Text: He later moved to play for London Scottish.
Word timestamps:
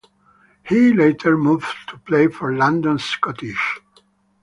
He 0.67 0.93
later 0.93 1.37
moved 1.37 1.75
to 1.89 1.97
play 1.99 2.27
for 2.27 2.55
London 2.55 2.97
Scottish. 2.97 3.79